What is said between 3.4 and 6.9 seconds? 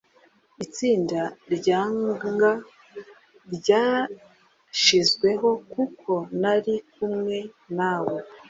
ryashizweho kuko nari